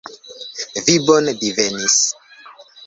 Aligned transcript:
Vi 0.87 0.95
bone 1.11 1.37
divenis. 1.45 2.03